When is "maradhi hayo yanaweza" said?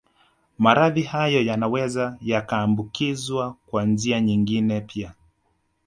0.57-2.17